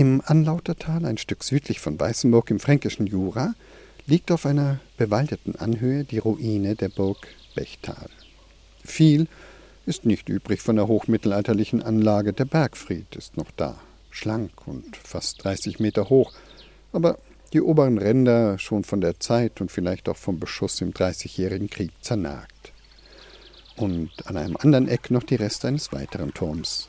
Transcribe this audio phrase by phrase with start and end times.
[0.00, 3.54] Im Anlautertal, ein Stück südlich von Weißenburg im fränkischen Jura,
[4.06, 8.08] liegt auf einer bewaldeten Anhöhe die Ruine der Burg Bechtal.
[8.82, 9.26] Viel
[9.84, 12.32] ist nicht übrig von der hochmittelalterlichen Anlage.
[12.32, 13.78] Der Bergfried ist noch da,
[14.10, 16.32] schlank und fast 30 Meter hoch,
[16.94, 17.18] aber
[17.52, 21.90] die oberen Ränder schon von der Zeit und vielleicht auch vom Beschuss im Dreißigjährigen Krieg
[22.00, 22.72] zernagt.
[23.76, 26.88] Und an einem anderen Eck noch die Reste eines weiteren Turms.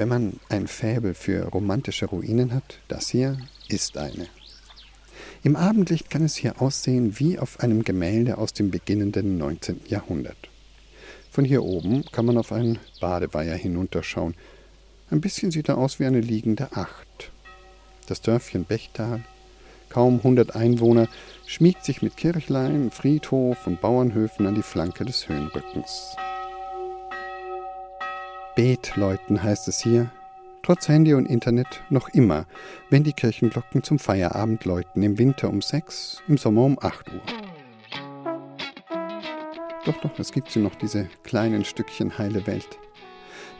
[0.00, 3.36] Wenn man ein Fäbel für romantische Ruinen hat, das hier
[3.68, 4.28] ist eine.
[5.42, 9.82] Im Abendlicht kann es hier aussehen wie auf einem Gemälde aus dem beginnenden 19.
[9.88, 10.38] Jahrhundert.
[11.30, 14.36] Von hier oben kann man auf einen Badeweiher hinunterschauen.
[15.10, 17.30] Ein bisschen sieht er aus wie eine liegende Acht.
[18.06, 19.22] Das Dörfchen Bechtal,
[19.90, 21.08] kaum hundert Einwohner,
[21.44, 26.16] schmiegt sich mit Kirchlein, Friedhof und Bauernhöfen an die Flanke des Höhenrückens.
[28.56, 30.10] Betläuten heißt es hier,
[30.62, 32.46] trotz Handy und Internet noch immer,
[32.90, 37.20] wenn die Kirchenglocken zum Feierabend läuten, im Winter um sechs, im Sommer um acht Uhr.
[39.84, 42.78] Doch, doch, es gibt sie noch, diese kleinen Stückchen heile Welt.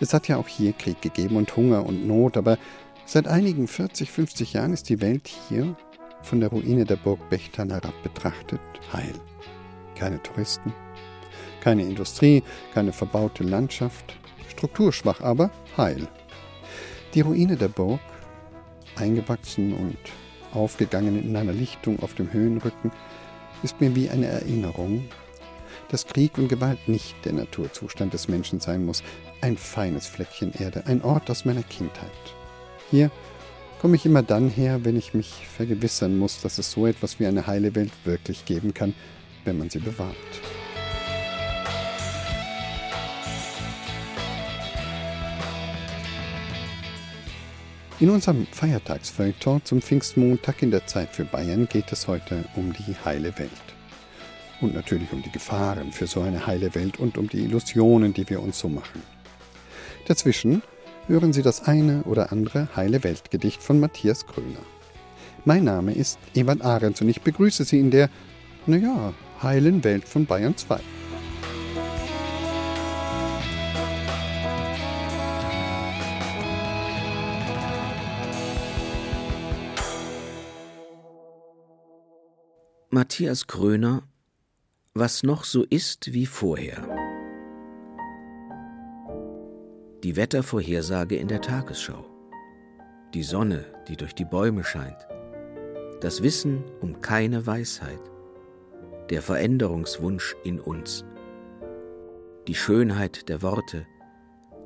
[0.01, 2.59] Es hat ja auch hier Krieg gegeben und Hunger und Not, aber
[3.07, 5.77] seit einigen 40, 50 Jahren ist die Welt hier,
[6.23, 8.61] von der Ruine der Burg Bechtal herab betrachtet,
[8.93, 9.15] heil.
[9.95, 10.73] Keine Touristen,
[11.61, 12.43] keine Industrie,
[12.75, 14.17] keine verbaute Landschaft,
[14.51, 16.07] strukturschwach, aber heil.
[17.15, 18.01] Die Ruine der Burg,
[18.97, 19.99] eingewachsen und
[20.53, 22.93] aufgegangen in einer Lichtung auf dem Höhenrücken,
[23.63, 25.05] ist mir wie eine Erinnerung,
[25.89, 29.03] dass Krieg und Gewalt nicht der Naturzustand des Menschen sein muss,
[29.41, 32.11] ein feines Fleckchen Erde, ein Ort aus meiner Kindheit.
[32.91, 33.11] Hier
[33.81, 37.27] komme ich immer dann her, wenn ich mich vergewissern muss, dass es so etwas wie
[37.27, 38.95] eine heile Welt wirklich geben kann,
[39.45, 40.17] wenn man sie bewahrt.
[48.01, 52.97] In unserem Feiertagsfeuilleton zum Pfingstmontag in der Zeit für Bayern geht es heute um die
[53.05, 53.51] heile Welt.
[54.63, 58.27] Und natürlich um die Gefahren für so eine heile Welt und um die Illusionen, die
[58.31, 59.03] wir uns so machen.
[60.07, 60.63] Dazwischen
[61.09, 64.65] hören Sie das eine oder andere heile Weltgedicht von Matthias Kröner.
[65.45, 68.09] Mein Name ist Ewald Ahrens und ich begrüße Sie in der,
[68.65, 70.81] naja, heilen Welt von Bayern 2.
[82.93, 84.03] Matthias Kröner
[84.95, 86.89] Was noch so ist wie vorher.
[90.03, 92.05] Die Wettervorhersage in der Tagesschau.
[93.15, 95.07] Die Sonne, die durch die Bäume scheint.
[96.01, 98.01] Das Wissen um keine Weisheit.
[99.09, 101.05] Der Veränderungswunsch in uns.
[102.49, 103.87] Die Schönheit der Worte.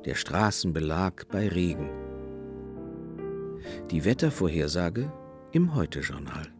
[0.03, 1.91] Der Straßenbelag bei Regen.
[3.91, 5.13] Die Wettervorhersage
[5.51, 6.54] im Heute-Journal.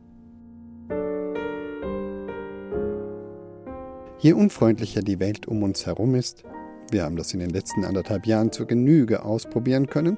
[4.20, 6.44] Je unfreundlicher die Welt um uns herum ist,
[6.92, 10.18] wir haben das in den letzten anderthalb Jahren zur Genüge ausprobieren können,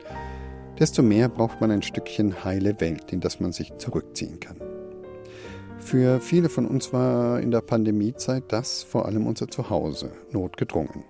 [0.80, 4.58] desto mehr braucht man ein Stückchen heile Welt, in das man sich zurückziehen kann.
[5.80, 11.04] Für viele von uns war in der Pandemiezeit das vor allem unser Zuhause notgedrungen.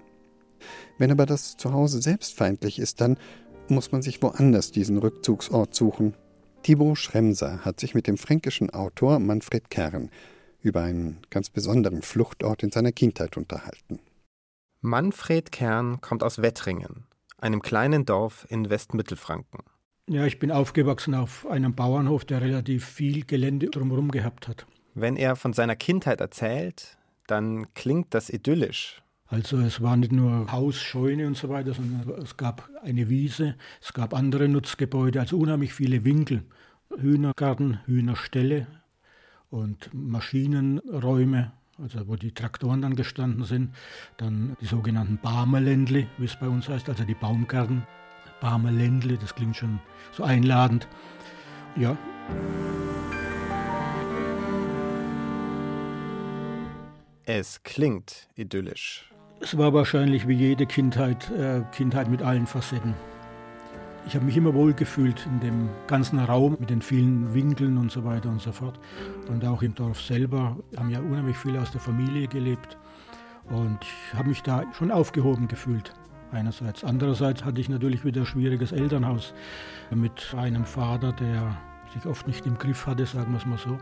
[0.98, 3.18] Wenn aber das Zuhause selbstfeindlich ist, dann
[3.68, 6.14] muss man sich woanders diesen Rückzugsort suchen.
[6.64, 10.10] Thibaut Schremser hat sich mit dem fränkischen Autor Manfred Kern
[10.62, 14.00] über einen ganz besonderen Fluchtort in seiner Kindheit unterhalten.
[14.82, 17.06] Manfred Kern kommt aus Wettringen,
[17.38, 19.62] einem kleinen Dorf in Westmittelfranken.
[20.10, 24.66] Ja, ich bin aufgewachsen auf einem Bauernhof, der relativ viel Gelände drumherum gehabt hat.
[24.94, 26.98] Wenn er von seiner Kindheit erzählt,
[27.28, 29.02] dann klingt das idyllisch.
[29.28, 33.56] Also es war nicht nur Haus, Scheune und so weiter, sondern es gab eine Wiese,
[33.82, 36.44] es gab andere Nutzgebäude, also unheimlich viele Winkel.
[36.98, 38.68] Hühnergarten, Hühnerställe,
[39.50, 43.74] und Maschinenräume, also wo die Traktoren dann gestanden sind.
[44.18, 47.84] Dann die sogenannten Barmerländle, wie es bei uns heißt, also die Baumgärten.
[48.42, 49.80] Barmerländle, das klingt schon
[50.12, 50.88] so einladend.
[51.76, 51.98] Ja.
[57.26, 59.12] Es klingt idyllisch.
[59.40, 62.96] Es war wahrscheinlich wie jede Kindheit, äh, Kindheit mit allen Facetten.
[64.08, 67.92] Ich habe mich immer wohl gefühlt in dem ganzen Raum mit den vielen Winkeln und
[67.92, 68.80] so weiter und so fort.
[69.28, 72.78] Und auch im Dorf selber haben ja unheimlich viele aus der Familie gelebt.
[73.50, 75.94] Und ich habe mich da schon aufgehoben gefühlt.
[76.32, 76.86] Einerseits.
[76.86, 79.34] Andererseits hatte ich natürlich wieder ein schwieriges Elternhaus
[79.92, 81.58] mit einem Vater, der
[81.94, 83.78] sich oft nicht im Griff hatte, sagen wir es mal so.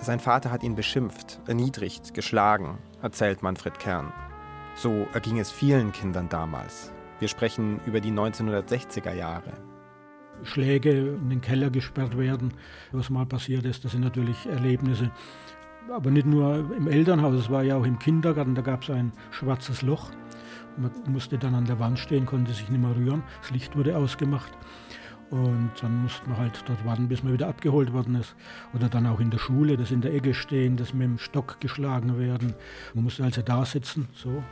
[0.00, 4.10] Sein Vater hat ihn beschimpft, erniedrigt, geschlagen, erzählt Manfred Kern.
[4.74, 6.92] So erging es vielen Kindern damals.
[7.20, 9.52] Wir sprechen über die 1960er Jahre.
[10.42, 12.54] Schläge in den Keller gesperrt werden,
[12.92, 13.84] was mal passiert ist.
[13.84, 15.10] Das sind natürlich Erlebnisse.
[15.92, 19.12] Aber nicht nur im Elternhaus, es war ja auch im Kindergarten, da gab es ein
[19.30, 20.10] schwarzes Loch.
[20.78, 23.22] Man musste dann an der Wand stehen, konnte sich nicht mehr rühren.
[23.42, 24.52] Das Licht wurde ausgemacht.
[25.28, 28.34] Und dann musste man halt dort warten, bis man wieder abgeholt worden ist.
[28.72, 31.60] Oder dann auch in der Schule, das in der Ecke stehen, das mit dem Stock
[31.60, 32.54] geschlagen werden.
[32.94, 34.42] Man musste also da sitzen, so,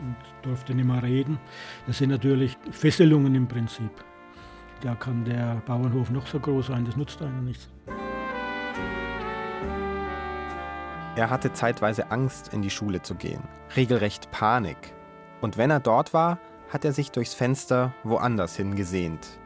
[0.00, 1.38] und durfte nicht mehr reden.
[1.86, 3.90] Das sind natürlich Fesselungen im Prinzip.
[4.80, 7.68] Da kann der Bauernhof noch so groß sein, das nutzt einem nichts.
[11.16, 13.42] Er hatte zeitweise Angst, in die Schule zu gehen,
[13.74, 14.94] regelrecht Panik.
[15.40, 16.38] Und wenn er dort war,
[16.72, 19.40] hat er sich durchs Fenster woanders hingesehnt,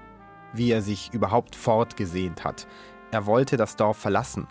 [0.53, 2.67] wie er sich überhaupt fortgesehnt hat.
[3.11, 4.49] Er wollte das Dorf verlassen.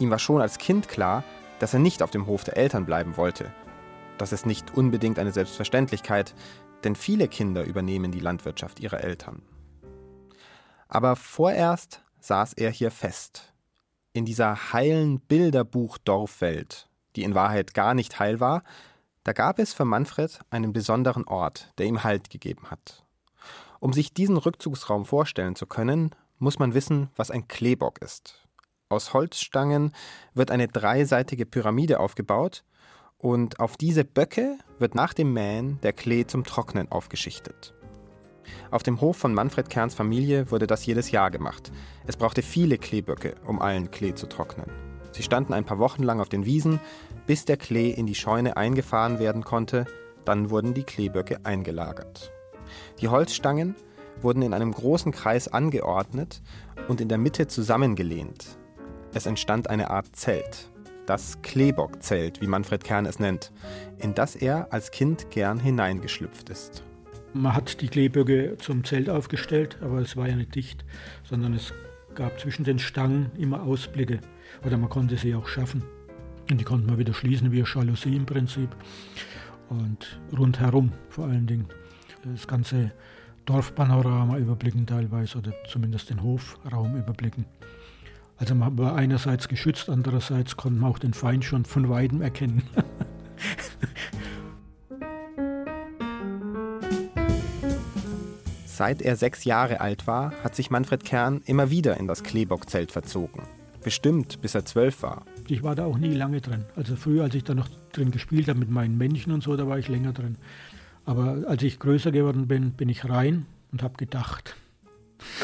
[0.00, 1.22] Ihm war schon als Kind klar,
[1.60, 3.52] dass er nicht auf dem Hof der Eltern bleiben wollte.
[4.18, 6.34] Das ist nicht unbedingt eine Selbstverständlichkeit,
[6.84, 9.42] denn viele Kinder übernehmen die Landwirtschaft ihrer Eltern.
[10.88, 13.52] Aber vorerst saß er hier fest,
[14.12, 18.62] in dieser heilen Bilderbuch-Dorfwelt, die in Wahrheit gar nicht heil war,
[19.24, 23.04] da gab es für Manfred einen besonderen Ort, der ihm Halt gegeben hat.
[23.80, 28.46] Um sich diesen Rückzugsraum vorstellen zu können, muss man wissen, was ein Kleebock ist.
[28.88, 29.92] Aus Holzstangen
[30.34, 32.64] wird eine dreiseitige Pyramide aufgebaut
[33.24, 37.72] und auf diese Böcke wird nach dem Mähen der Klee zum Trocknen aufgeschichtet.
[38.70, 41.72] Auf dem Hof von Manfred Kerns Familie wurde das jedes Jahr gemacht.
[42.06, 44.70] Es brauchte viele Kleeböcke, um allen Klee zu trocknen.
[45.12, 46.80] Sie standen ein paar Wochen lang auf den Wiesen,
[47.26, 49.86] bis der Klee in die Scheune eingefahren werden konnte,
[50.26, 52.30] dann wurden die Kleeböcke eingelagert.
[53.00, 53.74] Die Holzstangen
[54.20, 56.42] wurden in einem großen Kreis angeordnet
[56.88, 58.58] und in der Mitte zusammengelehnt.
[59.14, 60.73] Es entstand eine Art Zelt,
[61.06, 63.52] das Kleebockzelt, wie Manfred Kern es nennt,
[63.98, 66.82] in das er als Kind gern hineingeschlüpft ist.
[67.32, 70.84] Man hat die Kleeböcke zum Zelt aufgestellt, aber es war ja nicht dicht,
[71.24, 71.72] sondern es
[72.14, 74.20] gab zwischen den Stangen immer Ausblicke
[74.64, 75.82] oder man konnte sie auch schaffen.
[76.50, 78.68] Und die konnte man wieder schließen wie eine Jalousie im Prinzip.
[79.68, 81.66] Und rundherum vor allen Dingen
[82.22, 82.92] das ganze
[83.46, 87.46] Dorfpanorama überblicken teilweise oder zumindest den Hofraum überblicken.
[88.36, 92.62] Also man war einerseits geschützt, andererseits konnte man auch den Feind schon von weitem erkennen.
[98.66, 102.90] Seit er sechs Jahre alt war, hat sich Manfred Kern immer wieder in das Kleebockzelt
[102.90, 103.44] verzogen.
[103.84, 105.24] Bestimmt, bis er zwölf war.
[105.46, 106.64] Ich war da auch nie lange drin.
[106.74, 109.68] Also früher, als ich da noch drin gespielt habe mit meinen Männchen und so, da
[109.68, 110.38] war ich länger drin.
[111.04, 114.56] Aber als ich größer geworden bin, bin ich rein und habe gedacht.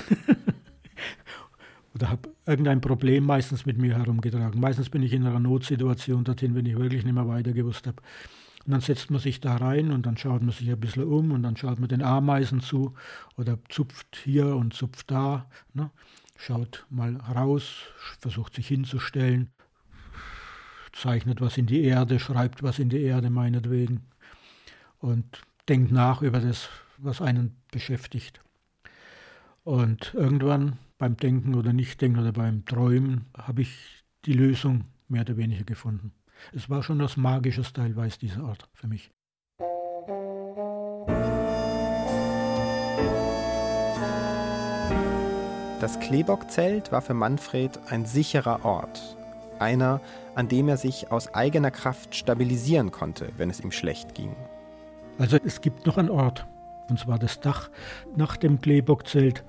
[1.94, 4.60] Oder habe irgendein Problem meistens mit mir herumgetragen.
[4.60, 8.02] Meistens bin ich in einer Notsituation dorthin, wenn ich wirklich nicht mehr weiter gewusst habe.
[8.66, 11.32] Und dann setzt man sich da rein und dann schaut man sich ein bisschen um
[11.32, 12.94] und dann schaut man den Ameisen zu
[13.36, 15.48] oder zupft hier und zupft da.
[15.72, 15.90] Ne?
[16.36, 17.84] Schaut mal raus,
[18.20, 19.50] versucht sich hinzustellen,
[20.92, 24.06] zeichnet was in die Erde, schreibt was in die Erde meinetwegen.
[24.98, 28.40] Und denkt nach über das, was einen beschäftigt.
[29.64, 35.38] Und irgendwann beim Denken oder Nichtdenken oder beim Träumen habe ich die Lösung mehr oder
[35.38, 36.12] weniger gefunden.
[36.52, 39.10] Es war schon was Magisches teilweise, dieser Ort für mich.
[45.80, 49.16] Das Kleebockzelt war für Manfred ein sicherer Ort.
[49.58, 50.02] Einer,
[50.34, 54.36] an dem er sich aus eigener Kraft stabilisieren konnte, wenn es ihm schlecht ging.
[55.18, 56.46] Also es gibt noch einen Ort,
[56.90, 57.70] und zwar das Dach
[58.14, 59.44] nach dem Kleebockzelt.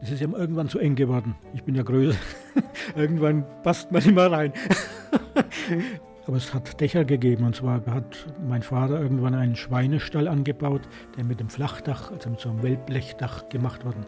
[0.00, 1.34] Es ist ja irgendwann zu eng geworden.
[1.54, 2.18] Ich bin ja größer.
[2.96, 4.52] irgendwann passt man immer rein.
[6.26, 7.44] Aber es hat Dächer gegeben.
[7.44, 10.82] Und zwar hat mein Vater irgendwann einen Schweinestall angebaut,
[11.16, 13.98] der mit dem Flachdach, also mit so einem Wellblechdach gemacht wurde.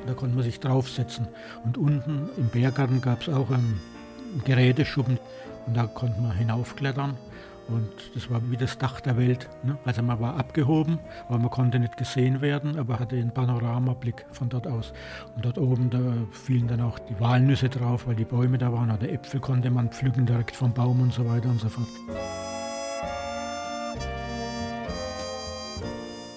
[0.00, 1.28] Und da konnte man sich draufsetzen.
[1.64, 3.80] Und unten im Berggarten gab es auch einen
[4.44, 5.18] Geräteschuppen.
[5.66, 7.16] Und da konnte man hinaufklettern.
[7.68, 9.48] Und das war wie das Dach der Welt.
[9.64, 9.76] Ne?
[9.84, 14.48] Also man war abgehoben, aber man konnte nicht gesehen werden, aber hatte einen Panoramablick von
[14.48, 14.92] dort aus.
[15.34, 15.98] Und dort oben, da
[16.30, 18.90] fielen dann auch die Walnüsse drauf, weil die Bäume da waren.
[18.90, 21.88] Oder Äpfel konnte man pflücken direkt vom Baum und so weiter und so fort.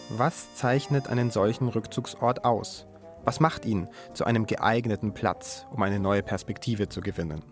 [0.09, 2.87] Was zeichnet einen solchen Rückzugsort aus?
[3.23, 7.43] Was macht ihn zu einem geeigneten Platz, um eine neue Perspektive zu gewinnen?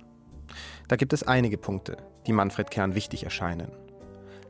[0.88, 3.72] Da gibt es einige Punkte, die Manfred Kern wichtig erscheinen.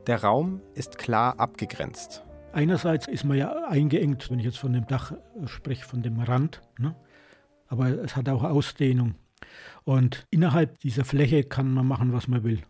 [0.06, 2.24] Der Raum ist klar abgegrenzt.
[2.52, 5.12] Einerseits ist man ja eingeengt, wenn ich jetzt von dem Dach
[5.46, 6.96] spreche, von dem Rand, ne?
[7.68, 9.14] aber es hat auch Ausdehnung.
[9.84, 12.62] Und innerhalb dieser Fläche kann man machen, was man will.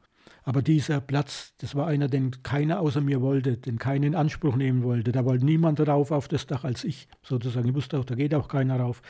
[0.43, 4.57] Aber dieser Platz, das war einer, den keiner außer mir wollte, den keiner in Anspruch
[4.57, 5.13] nehmen wollte.
[5.13, 7.69] Da wollte niemand rauf auf das Dach als ich, sozusagen.
[7.69, 9.03] Ich wusste auch, da geht auch keiner rauf.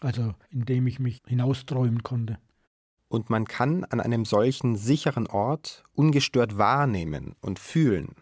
[0.00, 2.38] Also, indem ich mich hinausträumen konnte.
[3.08, 8.14] Und man kann an einem solchen sicheren Ort ungestört wahrnehmen und fühlen.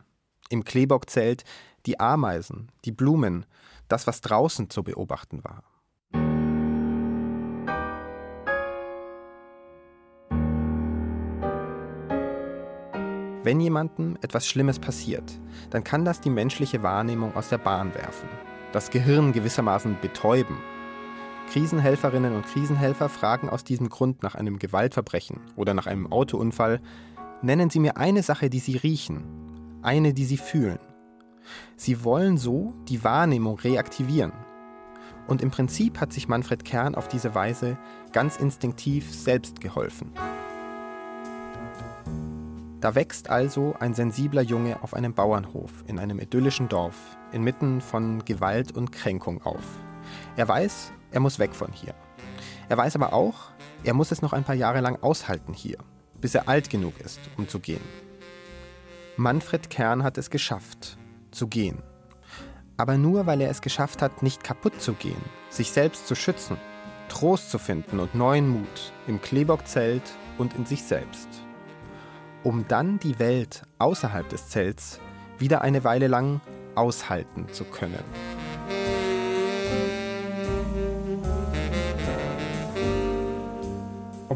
[0.50, 1.44] Im Kleebockzelt
[1.86, 3.46] die Ameisen, die Blumen,
[3.88, 5.62] das, was draußen zu beobachten war.
[13.42, 15.38] Wenn jemandem etwas Schlimmes passiert,
[15.68, 18.28] dann kann das die menschliche Wahrnehmung aus der Bahn werfen,
[18.72, 20.56] das Gehirn gewissermaßen betäuben.
[21.50, 26.80] Krisenhelferinnen und Krisenhelfer fragen aus diesem Grund nach einem Gewaltverbrechen oder nach einem Autounfall.
[27.42, 29.22] Nennen Sie mir eine Sache, die Sie riechen,
[29.82, 30.78] eine, die Sie fühlen.
[31.76, 34.32] Sie wollen so die Wahrnehmung reaktivieren.
[35.26, 37.78] Und im Prinzip hat sich Manfred Kern auf diese Weise
[38.12, 40.12] ganz instinktiv selbst geholfen.
[42.80, 48.24] Da wächst also ein sensibler Junge auf einem Bauernhof in einem idyllischen Dorf, inmitten von
[48.26, 49.64] Gewalt und Kränkung auf.
[50.36, 51.94] Er weiß, er muss weg von hier.
[52.68, 53.50] Er weiß aber auch,
[53.84, 55.78] er muss es noch ein paar Jahre lang aushalten hier,
[56.20, 57.80] bis er alt genug ist, um zu gehen.
[59.16, 60.98] Manfred Kern hat es geschafft,
[61.30, 61.82] zu gehen.
[62.76, 66.58] Aber nur weil er es geschafft hat, nicht kaputt zu gehen, sich selbst zu schützen,
[67.08, 70.02] Trost zu finden und neuen Mut im Kleebockzelt
[70.36, 71.28] und in sich selbst
[72.44, 75.00] um dann die Welt außerhalb des Zelts
[75.38, 76.40] wieder eine Weile lang
[76.76, 78.04] aushalten zu können.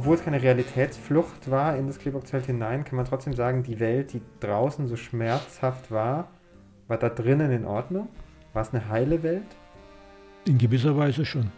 [0.09, 4.15] Obwohl es keine Realitätsflucht war in das Kleebockzelt hinein, kann man trotzdem sagen, die Welt,
[4.15, 6.31] die draußen so schmerzhaft war,
[6.87, 8.09] war da drinnen in Ordnung?
[8.55, 9.45] War es eine heile Welt?
[10.47, 11.51] In gewisser Weise schon.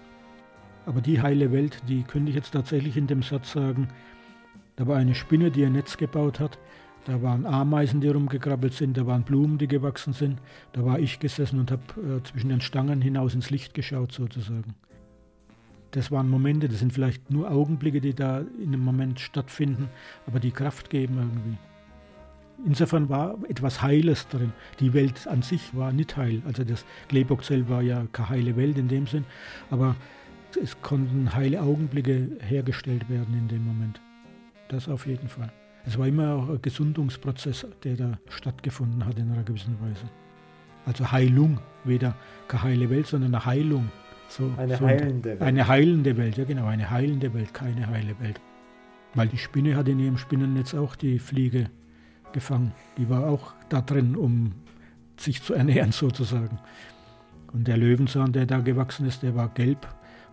[0.84, 3.86] Aber die heile Welt, die könnte ich jetzt tatsächlich in dem Satz sagen,
[4.74, 6.58] da war eine Spinne, die ein Netz gebaut hat.
[7.04, 8.96] Da waren Ameisen, die rumgekrabbelt sind.
[8.96, 10.40] Da waren Blumen, die gewachsen sind.
[10.72, 14.74] Da war ich gesessen und habe äh, zwischen den Stangen hinaus ins Licht geschaut, sozusagen.
[15.92, 19.88] Das waren Momente, das sind vielleicht nur Augenblicke, die da in einem Moment stattfinden,
[20.26, 21.58] aber die Kraft geben irgendwie.
[22.64, 24.52] Insofern war etwas Heiles drin.
[24.80, 26.42] Die Welt an sich war nicht heil.
[26.46, 29.24] Also das Kleebockzell war ja keine heile Welt in dem Sinn,
[29.70, 29.96] aber
[30.62, 34.00] es konnten heile Augenblicke hergestellt werden in dem Moment.
[34.68, 35.50] Das auf jeden Fall.
[35.86, 40.04] Es war immer auch ein Gesundungsprozess, der da stattgefunden hat in einer gewissen Weise.
[40.84, 42.14] Also Heilung, weder
[42.48, 43.90] keine heile Welt, sondern eine Heilung.
[44.30, 45.42] So, eine so heilende Welt.
[45.42, 48.40] Eine heilende Welt, ja genau, eine heilende Welt, keine heile Welt.
[49.14, 51.68] Weil die Spinne hat in ihrem Spinnennetz auch die Fliege
[52.32, 52.72] gefangen.
[52.96, 54.52] Die war auch da drin, um
[55.16, 56.60] sich zu ernähren sozusagen.
[57.52, 59.88] Und der Löwenzahn, der da gewachsen ist, der war gelb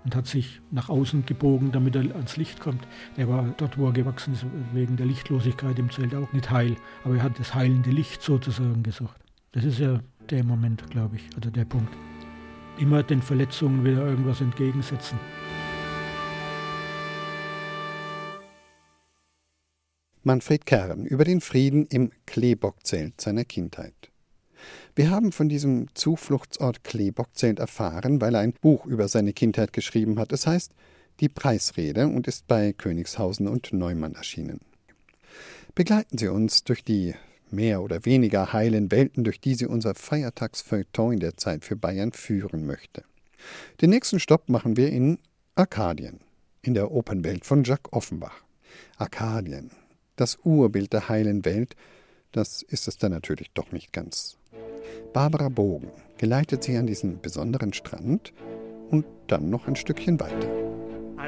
[0.06, 2.88] und hat sich nach außen gebogen, damit er ans Licht kommt.
[3.18, 6.76] Der war dort, wo er gewachsen ist, wegen der Lichtlosigkeit im Zelt auch nicht heil.
[7.04, 9.20] Aber er hat das heilende Licht sozusagen gesucht.
[9.54, 10.00] Das ist ja
[10.30, 11.92] der Moment, glaube ich, oder der Punkt.
[12.80, 15.20] Immer den Verletzungen wieder irgendwas entgegensetzen.
[20.24, 23.94] Manfred Kern über den Frieden im Kleebockzelt seiner Kindheit.
[24.96, 30.20] Wir haben von diesem Zufluchtsort Kleebockzelt erfahren, weil er ein Buch über seine Kindheit geschrieben
[30.20, 30.32] hat.
[30.32, 30.74] Es heißt
[31.20, 34.60] Die Preisrede und ist bei Königshausen und Neumann erschienen.
[35.74, 37.16] Begleiten Sie uns durch die
[37.52, 42.12] mehr oder weniger heilen Welten, durch die sie unser Feiertagsfeuilleton in der Zeit für Bayern
[42.12, 43.04] führen möchte.
[43.82, 45.20] Den nächsten Stopp machen wir in
[45.56, 46.20] Arkadien,
[46.62, 48.44] in der Opernwelt von Jacques Offenbach.
[48.98, 49.72] Arkadien,
[50.16, 51.76] das Urbild der heilen Welt,
[52.32, 54.38] das ist es dann natürlich doch nicht ganz.
[55.14, 58.34] Barbara Bogen geleitet sie an diesen besonderen Strand
[58.90, 60.67] und dann noch ein Stückchen weiter.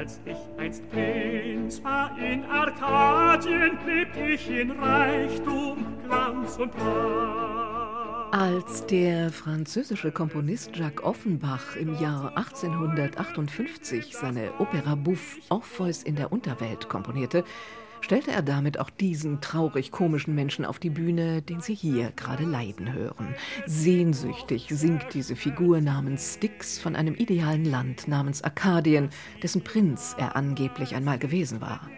[0.00, 8.32] Als ich einst Prinz war in Arkadien, lebt ich in Reichtum, Glanz und Pracht.
[8.32, 16.32] Als der französische Komponist Jacques Offenbach im Jahr 1858 seine Opera Bouffe Orpheus in der
[16.32, 17.44] Unterwelt komponierte,
[18.00, 22.44] stellte er damit auch diesen traurig komischen Menschen auf die Bühne, den Sie hier gerade
[22.44, 23.34] leiden hören.
[23.66, 29.10] Sehnsüchtig singt diese Figur namens Styx von einem idealen Land namens Arkadien,
[29.42, 31.88] dessen Prinz er angeblich einmal gewesen war.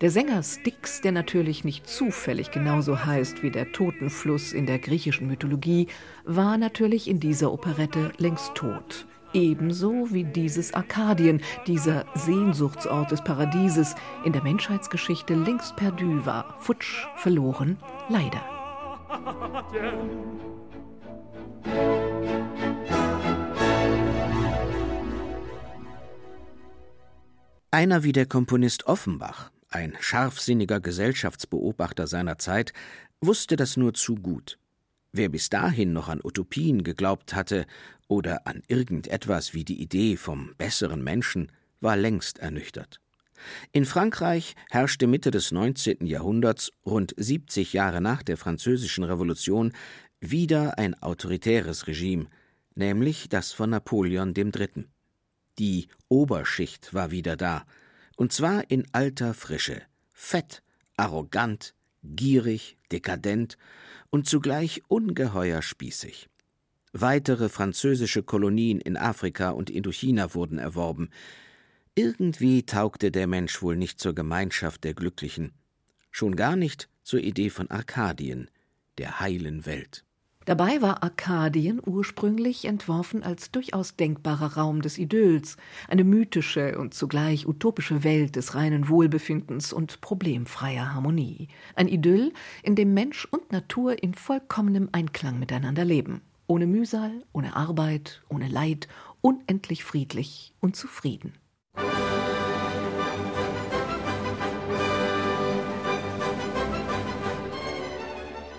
[0.00, 5.26] Der Sänger Styx, der natürlich nicht zufällig genauso heißt wie der Totenfluss in der griechischen
[5.26, 5.88] Mythologie,
[6.24, 9.06] war natürlich in dieser Operette längst tot.
[9.34, 13.94] Ebenso wie dieses Arkadien, dieser Sehnsuchtsort des Paradieses,
[14.24, 17.76] in der Menschheitsgeschichte längst perdu war, futsch, verloren,
[18.08, 18.42] leider.
[27.70, 32.72] Einer wie der Komponist Offenbach, ein scharfsinniger Gesellschaftsbeobachter seiner Zeit,
[33.20, 34.58] wusste das nur zu gut.
[35.12, 37.66] Wer bis dahin noch an Utopien geglaubt hatte
[38.08, 41.50] oder an irgendetwas wie die Idee vom besseren Menschen,
[41.80, 43.00] war längst ernüchtert.
[43.72, 46.06] In Frankreich herrschte Mitte des 19.
[46.06, 49.72] Jahrhunderts, rund 70 Jahre nach der Französischen Revolution,
[50.20, 52.26] wieder ein autoritäres Regime,
[52.74, 54.86] nämlich das von Napoleon III.
[55.58, 57.64] Die Oberschicht war wieder da,
[58.16, 60.62] und zwar in alter Frische, fett,
[60.96, 61.74] arrogant,
[62.16, 63.58] gierig, dekadent
[64.10, 66.28] und zugleich ungeheuer spießig.
[66.92, 71.10] Weitere französische Kolonien in Afrika und Indochina wurden erworben.
[71.94, 75.52] Irgendwie taugte der Mensch wohl nicht zur Gemeinschaft der Glücklichen,
[76.10, 78.50] schon gar nicht zur Idee von Arkadien,
[78.96, 80.04] der heilen Welt.
[80.48, 87.46] Dabei war Arkadien ursprünglich entworfen als durchaus denkbarer Raum des Idylls, eine mythische und zugleich
[87.46, 91.48] utopische Welt des reinen Wohlbefindens und problemfreier Harmonie.
[91.74, 96.22] Ein Idyll, in dem Mensch und Natur in vollkommenem Einklang miteinander leben.
[96.46, 98.88] Ohne Mühsal, ohne Arbeit, ohne Leid,
[99.20, 101.34] unendlich friedlich und zufrieden.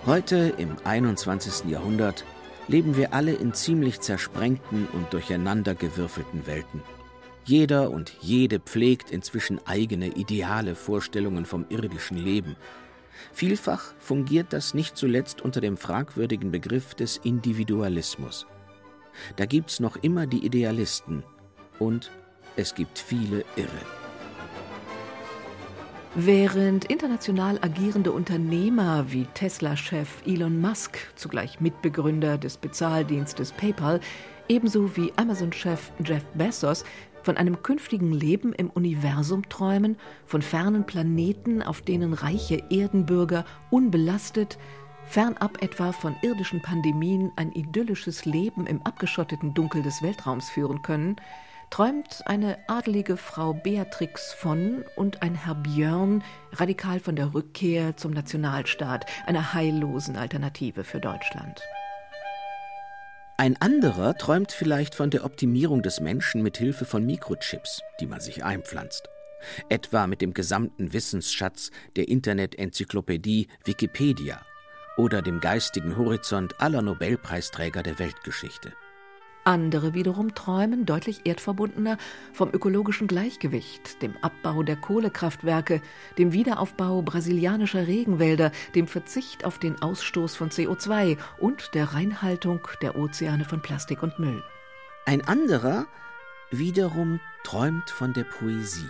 [0.09, 1.69] Heute, im 21.
[1.69, 2.25] Jahrhundert,
[2.67, 6.81] leben wir alle in ziemlich zersprengten und durcheinandergewürfelten Welten.
[7.45, 12.55] Jeder und jede pflegt inzwischen eigene ideale Vorstellungen vom irdischen Leben.
[13.33, 18.47] Vielfach fungiert das nicht zuletzt unter dem fragwürdigen Begriff des Individualismus.
[19.35, 21.21] Da gibt's noch immer die Idealisten
[21.77, 22.09] und
[22.55, 23.98] es gibt viele Irre.
[26.15, 33.99] Während international agierende Unternehmer wie Tesla-Chef Elon Musk, zugleich Mitbegründer des Bezahldienstes PayPal,
[34.47, 36.83] ebenso wie Amazon-Chef Jeff Bezos
[37.21, 44.57] von einem künftigen Leben im Universum träumen, von fernen Planeten, auf denen reiche Erdenbürger unbelastet,
[45.05, 51.17] fernab etwa von irdischen Pandemien ein idyllisches Leben im abgeschotteten Dunkel des Weltraums führen können,
[51.69, 58.11] träumt eine adelige Frau Beatrix von und ein Herr Björn radikal von der Rückkehr zum
[58.11, 61.61] Nationalstaat, einer heillosen Alternative für Deutschland.
[63.37, 68.19] Ein anderer träumt vielleicht von der Optimierung des Menschen mit Hilfe von Mikrochips, die man
[68.19, 69.07] sich einpflanzt.
[69.69, 74.41] Etwa mit dem gesamten Wissensschatz der Internet-Enzyklopädie Wikipedia
[74.97, 78.73] oder dem geistigen Horizont aller Nobelpreisträger der Weltgeschichte.
[79.45, 81.97] Andere wiederum träumen deutlich erdverbundener
[82.33, 85.81] vom ökologischen Gleichgewicht, dem Abbau der Kohlekraftwerke,
[86.17, 92.97] dem Wiederaufbau brasilianischer Regenwälder, dem Verzicht auf den Ausstoß von CO2 und der Reinhaltung der
[92.97, 94.43] Ozeane von Plastik und Müll.
[95.05, 95.87] Ein anderer
[96.51, 98.85] wiederum träumt von der Poesie.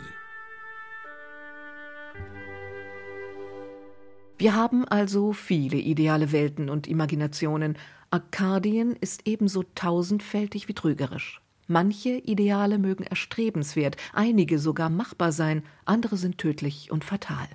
[4.38, 7.78] Wir haben also viele ideale Welten und Imaginationen,
[8.12, 11.42] Arkadien ist ebenso tausendfältig wie trügerisch.
[11.68, 17.48] Manche Ideale mögen erstrebenswert, einige sogar machbar sein, andere sind tödlich und fatal.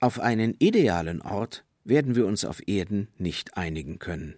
[0.00, 4.34] Auf einen idealen Ort werden wir uns auf Erden nicht einigen können.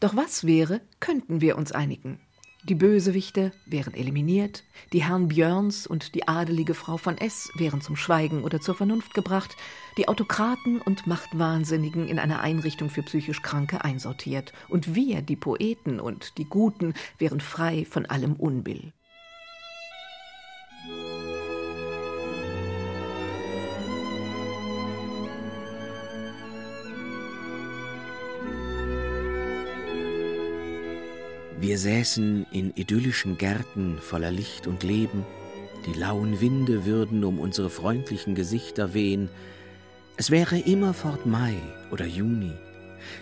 [0.00, 2.18] Doch was wäre, könnten wir uns einigen?
[2.68, 7.96] Die Bösewichte wären eliminiert, die Herrn Björns und die adelige Frau von S wären zum
[7.96, 9.56] Schweigen oder zur Vernunft gebracht,
[9.96, 15.98] die Autokraten und Machtwahnsinnigen in eine Einrichtung für psychisch Kranke einsortiert, und wir, die Poeten
[15.98, 18.92] und die Guten, wären frei von allem Unbill.
[31.62, 35.24] Wir säßen in idyllischen Gärten voller Licht und Leben,
[35.86, 39.28] die lauen Winde würden um unsere freundlichen Gesichter wehen,
[40.16, 41.54] es wäre immerfort Mai
[41.92, 42.50] oder Juni,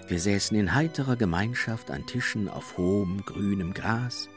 [0.08, 4.30] wir säßen in heiterer Gemeinschaft an Tischen auf hohem, grünem Gras,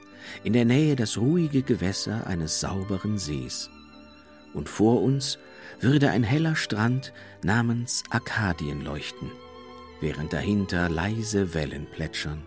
[0.43, 3.69] in der Nähe das ruhige Gewässer eines sauberen Sees.
[4.53, 5.39] Und vor uns
[5.79, 9.31] würde ein heller Strand namens Arkadien leuchten,
[10.01, 12.43] während dahinter leise Wellen plätschern.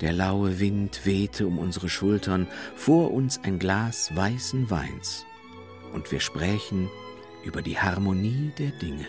[0.00, 5.26] Der laue Wind wehte um unsere Schultern, vor uns ein Glas weißen Weins,
[5.92, 6.88] und wir sprächen
[7.44, 9.06] über die Harmonie der Dinge.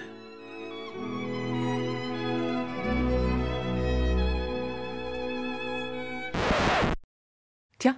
[7.77, 7.95] Tja,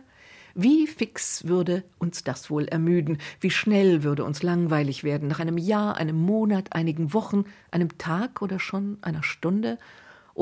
[0.53, 5.57] wie fix würde uns das wohl ermüden, wie schnell würde uns langweilig werden, nach einem
[5.57, 9.77] Jahr, einem Monat, einigen Wochen, einem Tag oder schon einer Stunde,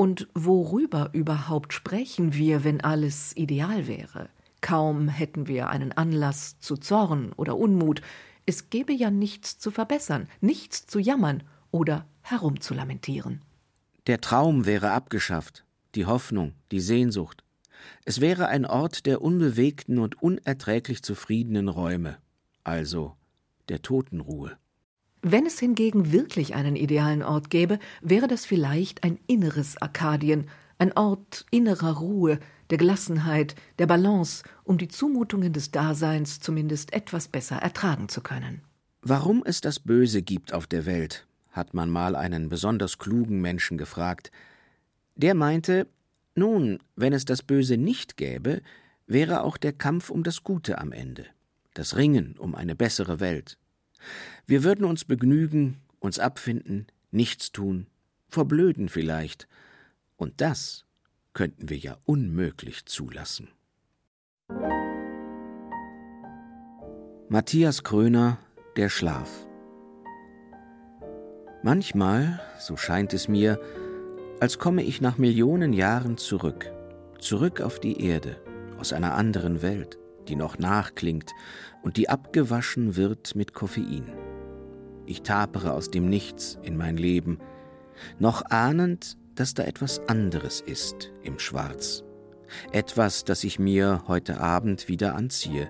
[0.00, 4.30] und worüber überhaupt sprechen wir, wenn alles ideal wäre?
[4.62, 8.00] Kaum hätten wir einen Anlass zu Zorn oder Unmut,
[8.46, 13.42] es gäbe ja nichts zu verbessern, nichts zu jammern oder herumzulamentieren.
[14.06, 17.44] Der Traum wäre abgeschafft, die Hoffnung, die Sehnsucht.
[18.06, 22.16] Es wäre ein Ort der unbewegten und unerträglich zufriedenen Räume,
[22.64, 23.16] also
[23.68, 24.56] der Totenruhe.
[25.22, 30.96] Wenn es hingegen wirklich einen idealen Ort gäbe, wäre das vielleicht ein inneres Arkadien, ein
[30.96, 32.38] Ort innerer Ruhe,
[32.70, 38.62] der Gelassenheit, der Balance, um die Zumutungen des Daseins zumindest etwas besser ertragen zu können.
[39.02, 43.76] Warum es das Böse gibt auf der Welt, hat man mal einen besonders klugen Menschen
[43.76, 44.30] gefragt.
[45.16, 45.86] Der meinte,
[46.34, 48.62] nun, wenn es das Böse nicht gäbe,
[49.06, 51.26] wäre auch der Kampf um das Gute am Ende,
[51.74, 53.58] das Ringen um eine bessere Welt.
[54.46, 57.86] Wir würden uns begnügen, uns abfinden, nichts tun,
[58.28, 59.48] verblöden vielleicht,
[60.16, 60.84] und das
[61.32, 63.48] könnten wir ja unmöglich zulassen.
[67.28, 68.38] Matthias Kröner
[68.76, 69.46] Der Schlaf.
[71.62, 73.60] Manchmal, so scheint es mir,
[74.40, 76.72] als komme ich nach Millionen Jahren zurück,
[77.18, 78.36] zurück auf die Erde,
[78.78, 81.30] aus einer anderen Welt, die noch nachklingt
[81.82, 84.12] und die abgewaschen wird mit Koffein.
[85.06, 87.38] Ich tapere aus dem Nichts in mein Leben,
[88.18, 92.04] noch ahnend, dass da etwas anderes ist im Schwarz.
[92.72, 95.68] Etwas, das ich mir heute Abend wieder anziehe,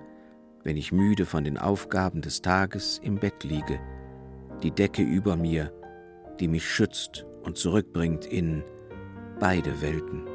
[0.62, 3.80] wenn ich müde von den Aufgaben des Tages im Bett liege,
[4.62, 5.72] die Decke über mir,
[6.38, 8.62] die mich schützt und zurückbringt in
[9.38, 10.29] beide Welten.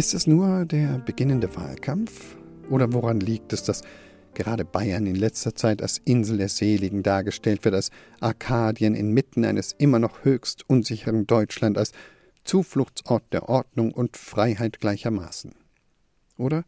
[0.00, 2.38] Ist es nur der beginnende Wahlkampf?
[2.70, 3.82] Oder woran liegt es, dass
[4.32, 9.74] gerade Bayern in letzter Zeit als Insel der Seligen dargestellt wird, als Arkadien inmitten eines
[9.76, 11.92] immer noch höchst unsicheren Deutschland, als
[12.44, 15.54] Zufluchtsort der Ordnung und Freiheit gleichermaßen?
[16.38, 16.64] Oder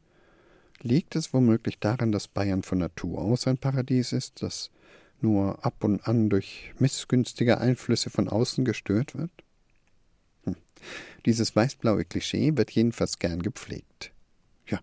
[0.82, 4.70] liegt es womöglich daran, dass Bayern von Natur aus ein Paradies ist, das
[5.22, 9.30] nur ab und an durch missgünstige Einflüsse von außen gestört wird?
[10.44, 10.57] Hm.
[11.26, 14.12] Dieses weißblaue Klischee wird jedenfalls gern gepflegt.
[14.66, 14.81] Ja,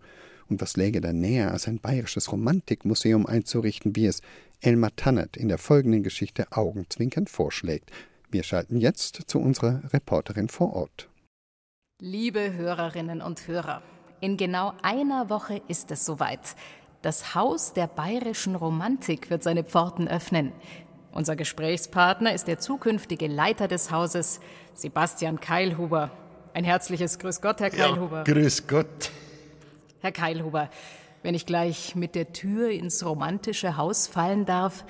[0.48, 4.20] und was läge da näher, als ein bayerisches Romantikmuseum einzurichten, wie es
[4.60, 7.90] Elmar Tannert in der folgenden Geschichte augenzwinkernd vorschlägt.
[8.30, 11.08] Wir schalten jetzt zu unserer Reporterin vor Ort.
[12.00, 13.82] Liebe Hörerinnen und Hörer,
[14.20, 16.56] in genau einer Woche ist es soweit.
[17.02, 20.52] Das Haus der bayerischen Romantik wird seine Pforten öffnen.
[21.12, 24.40] Unser Gesprächspartner ist der zukünftige Leiter des Hauses,
[24.74, 26.10] Sebastian Keilhuber.
[26.54, 28.18] Ein herzliches Grüß Gott, Herr Keilhuber.
[28.18, 29.10] Ja, grüß Gott.
[30.00, 30.70] Herr Keilhuber,
[31.22, 34.84] wenn ich gleich mit der Tür ins romantische Haus fallen darf,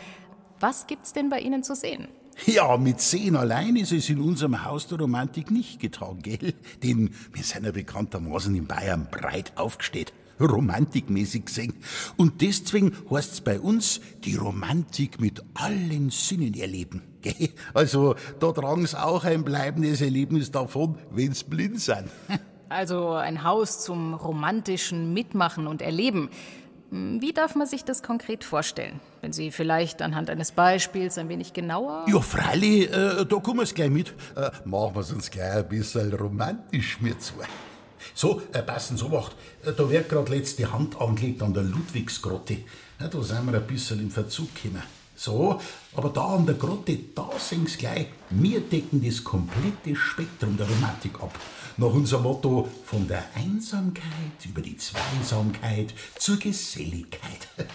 [0.60, 2.08] was gibt's denn bei Ihnen zu sehen?
[2.46, 6.54] Ja, mit Sehen allein ist es in unserem Haus der Romantik nicht getragen, gell?
[6.82, 11.74] Denn wir sind ja bekanntermaßen in Bayern breit aufgestellt, romantikmäßig gesehen.
[12.16, 17.50] Und deswegen heißt's bei uns die Romantik mit allen Sinnen erleben, gell?
[17.74, 22.10] Also, da tragen's auch ein bleibendes Erlebnis davon, wenn's blind sind.
[22.70, 26.30] Also ein Haus zum romantischen Mitmachen und Erleben.
[26.90, 29.00] Hm, wie darf man sich das konkret vorstellen?
[29.20, 32.04] Wenn Sie vielleicht anhand eines Beispiels ein wenig genauer.
[32.08, 34.14] Ja, freilich, äh, da kommen wir's gleich mit.
[34.36, 37.44] Äh, machen wir's uns gleich ein bisschen romantisch mit zwei.
[38.14, 39.32] So, äh, passen Sie Obacht.
[39.64, 42.58] Äh, da wird gerade letzte Hand angelegt an der Ludwigsgrotte.
[42.98, 44.82] Ja, da sind wir ein bisschen im Verzug gekommen.
[45.16, 45.60] So,
[45.94, 50.66] aber da an der Grotte, da sehen Sie gleich, wir decken das komplette Spektrum der
[50.66, 51.38] Romantik ab.
[51.76, 54.02] Nach unserem Motto von der Einsamkeit
[54.46, 57.48] über die Zweisamkeit zur Geselligkeit.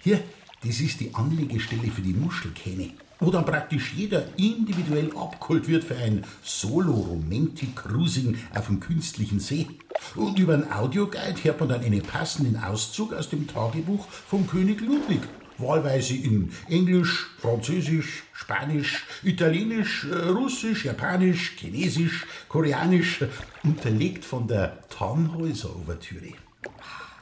[0.00, 0.22] Hier,
[0.64, 2.90] das ist die Anlegestelle für die Muschelkähne,
[3.20, 9.66] wo dann praktisch jeder individuell abgeholt wird für ein Solo-Romantic-Cruising auf dem künstlichen See.
[10.14, 14.80] Und über einen Audioguide hört man dann einen passenden Auszug aus dem Tagebuch vom König
[14.80, 15.20] Ludwig
[15.58, 23.24] wahlweise in Englisch, Französisch, Spanisch, Italienisch, äh, Russisch, Japanisch, Chinesisch, Koreanisch,
[23.64, 26.34] unterlegt von der Tannhäuser-Ouvertüre.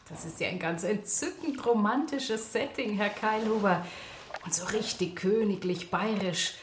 [0.09, 3.85] Das ist ja ein ganz entzückend romantisches Setting, Herr Keilhuber.
[4.45, 6.55] Und so richtig königlich bayerisch,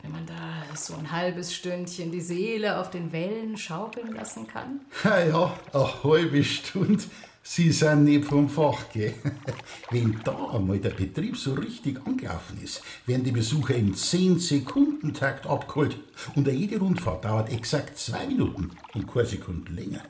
[0.00, 4.82] wenn man da so ein halbes Stündchen die Seele auf den Wellen schaukeln lassen kann.
[5.02, 7.02] Ja, ja, eine halbe Stunde.
[7.42, 9.14] Sie sind nicht vom Fach, gell?
[9.90, 15.98] Wenn da einmal der Betrieb so richtig angelaufen ist, werden die Besucher im 10-Sekunden-Takt abgeholt.
[16.36, 20.00] Und jede Rundfahrt dauert exakt zwei Minuten und keine Sekunden länger.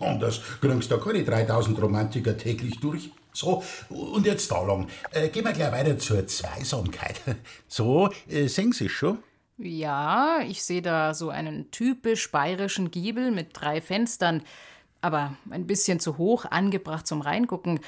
[0.00, 3.10] Anders kriegst du da keine 3000 Romantiker täglich durch.
[3.32, 4.88] So, und jetzt da lang.
[5.12, 7.20] Äh, gehen wir gleich weiter zur Zweisamkeit.
[7.68, 9.18] So, äh, sehen Sie schon?
[9.58, 14.42] Ja, ich sehe da so einen typisch bayerischen Giebel mit drei Fenstern.
[15.00, 17.80] Aber ein bisschen zu hoch angebracht zum Reingucken,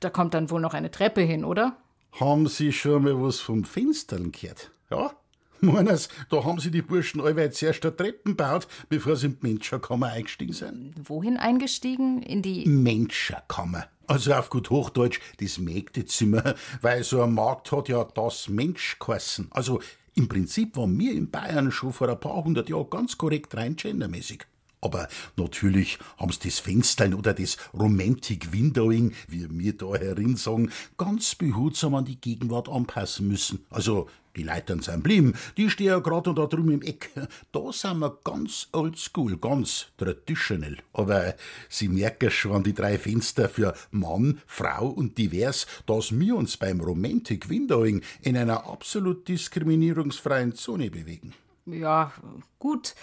[0.00, 1.76] da kommt dann wohl noch eine Treppe hin, oder?
[2.18, 4.70] Haben Sie schon mal was vom Fenstern gehört?
[4.90, 5.12] Ja?
[5.60, 9.48] Meiners, da haben sie die Burschen allweil zuerst eine Treppen gebaut, bevor sie in die
[9.48, 10.94] Menschenkammer eingestiegen sind.
[11.04, 12.22] Wohin eingestiegen?
[12.22, 12.66] In die.
[12.66, 13.86] Menschenkammer.
[14.06, 19.48] Also auf gut Hochdeutsch das Mägdezimmer, weil so ein Markt hat ja das Mensch geheißen.
[19.50, 19.80] Also
[20.14, 23.76] im Prinzip waren wir in Bayern schon vor ein paar hundert Jahren ganz korrekt rein
[23.76, 24.46] gendermäßig.
[24.80, 30.72] Aber natürlich haben sie das Fenstern oder das Romantic Windowing, wie wir da herin sagen,
[30.96, 33.64] ganz behutsam an die Gegenwart anpassen müssen.
[33.70, 37.10] Also die Leitern sind blieben, die stehen ja gerade da drüben im Eck.
[37.52, 40.78] Da sind wir ganz oldschool, ganz traditionell.
[40.92, 41.34] Aber
[41.68, 46.80] Sie merken schon die drei Fenster für Mann, Frau und divers, dass wir uns beim
[46.80, 51.34] Romantic Windowing in einer absolut diskriminierungsfreien Zone bewegen.
[51.66, 52.12] Ja,
[52.58, 52.94] gut.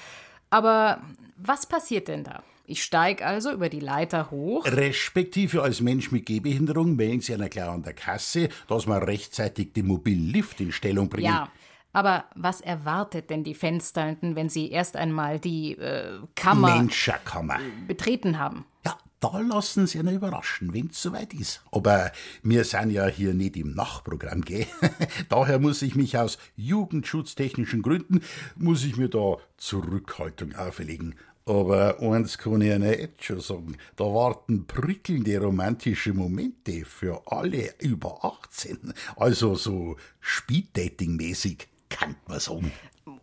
[0.50, 1.02] Aber
[1.36, 2.44] was passiert denn da?
[2.70, 4.66] Ich steige also über die Leiter hoch.
[4.66, 9.72] Respektive als Mensch mit Gehbehinderung melden Sie einer klar an der Kasse, dass man rechtzeitig
[9.72, 11.28] den mobilen Lift in Stellung bringen.
[11.28, 11.50] Ja,
[11.94, 17.58] aber was erwartet denn die Fensternden, wenn sie erst einmal die äh, Kammer Menschenkammer.
[17.88, 18.66] betreten haben?
[18.86, 21.64] Ja, da lassen Sie einen überraschen, wenn's soweit ist.
[21.72, 22.12] Aber
[22.44, 24.68] wir sind ja hier nicht im Nachtprogramm, gell?
[25.30, 28.20] Daher muss ich mich aus jugendschutztechnischen Gründen,
[28.58, 31.16] muss ich mir da Zurückhaltung auferlegen.
[31.48, 37.74] Aber eins kann ich Ihnen jetzt schon sagen, da warten prickelnde romantische Momente für alle
[37.80, 38.94] über 18.
[39.16, 42.74] Also so Speeddating-mäßig, kann man sagen.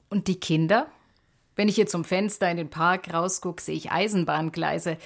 [0.08, 0.86] Und die Kinder?
[1.54, 4.96] Wenn ich hier zum Fenster in den Park rausgucke, sehe ich Eisenbahngleise.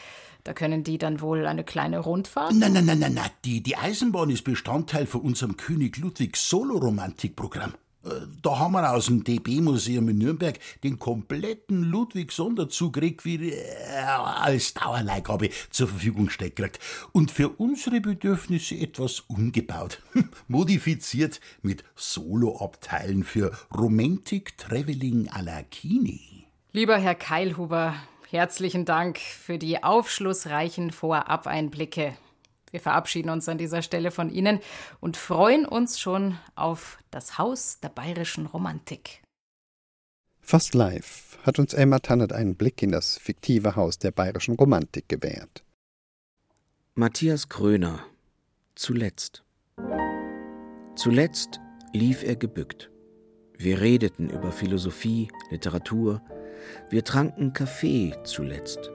[0.45, 2.55] Da können die dann wohl eine kleine Rundfahrt?
[2.55, 3.31] Nein, nein, nein, nein, nein.
[3.45, 7.75] Die, die Eisenbahn ist Bestandteil von unserem König Ludwig Solo-Romantikprogramm.
[8.05, 8.09] Äh,
[8.43, 15.51] Da haben wir aus dem DB-Museum in Nürnberg den kompletten Ludwig-Sonderzug wie, äh, als Dauerleihgabe
[15.71, 16.79] zur Verfügung gekriegt.
[17.13, 20.03] Und für unsere Bedürfnisse etwas umgebaut.
[20.49, 26.47] Modifiziert mit Solo-Abteilen für Romantic Traveling à la Kini.
[26.73, 27.95] Lieber Herr Keilhuber,
[28.31, 32.17] herzlichen Dank für die aufschlussreichen Vorab-Einblicke.
[32.71, 34.61] Wir verabschieden uns an dieser Stelle von Ihnen
[35.01, 39.23] und freuen uns schon auf das Haus der bayerischen Romantik.
[40.41, 45.09] Fast live hat uns Elmar Tannert einen Blick in das fiktive Haus der bayerischen Romantik
[45.09, 45.63] gewährt.
[46.95, 48.01] Matthias Kröner.
[48.75, 49.45] Zuletzt.
[50.97, 51.61] Zuletzt
[51.93, 52.91] lief er gebückt.
[53.57, 56.23] Wir redeten über Philosophie, Literatur.
[56.91, 58.91] Wir tranken Kaffee zuletzt.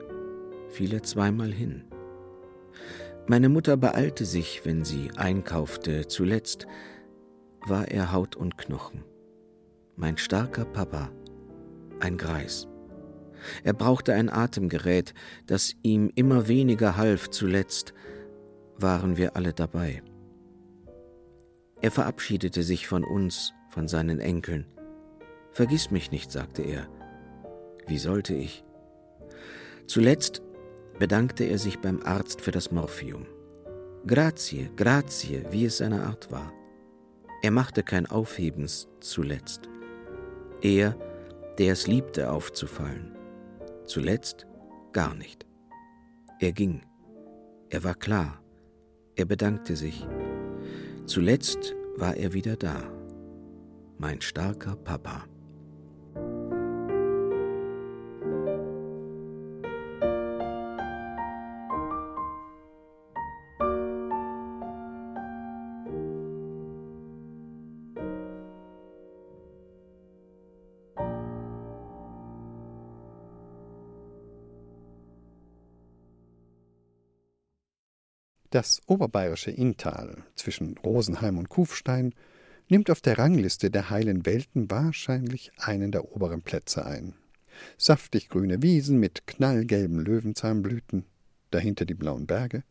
[0.70, 1.84] Fiel er zweimal hin.
[3.26, 6.06] Meine Mutter beeilte sich, wenn sie einkaufte.
[6.08, 6.66] Zuletzt
[7.66, 9.02] war er Haut und Knochen.
[9.96, 11.10] Mein starker Papa,
[12.00, 12.68] ein Greis.
[13.62, 15.14] Er brauchte ein Atemgerät,
[15.46, 17.30] das ihm immer weniger half.
[17.30, 17.94] Zuletzt
[18.76, 20.02] waren wir alle dabei.
[21.80, 24.66] Er verabschiedete sich von uns, von seinen Enkeln.
[25.50, 26.88] Vergiss mich nicht, sagte er.
[27.86, 28.64] Wie sollte ich?
[29.86, 30.42] Zuletzt
[30.98, 33.26] bedankte er sich beim Arzt für das Morphium.
[34.06, 36.52] Grazie, grazie, wie es seine Art war.
[37.42, 39.68] Er machte kein Aufhebens zuletzt.
[40.62, 40.96] Er,
[41.58, 43.14] der es liebte, aufzufallen.
[43.84, 44.46] Zuletzt
[44.92, 45.46] gar nicht.
[46.40, 46.82] Er ging.
[47.68, 48.42] Er war klar.
[49.16, 50.06] Er bedankte sich.
[51.06, 52.82] Zuletzt war er wieder da.
[53.98, 55.24] Mein starker Papa.
[78.54, 82.14] Das oberbayerische Inntal zwischen Rosenheim und Kufstein
[82.68, 87.14] nimmt auf der Rangliste der heilen Welten wahrscheinlich einen der oberen Plätze ein.
[87.78, 91.04] Saftig grüne Wiesen mit knallgelben Löwenzahnblüten,
[91.50, 92.62] dahinter die blauen Berge,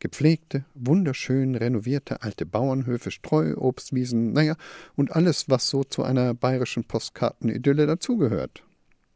[0.00, 4.56] gepflegte, wunderschön renovierte alte Bauernhöfe, Streuobstwiesen, naja,
[4.96, 8.64] und alles, was so zu einer bayerischen Postkartenidylle dazugehört.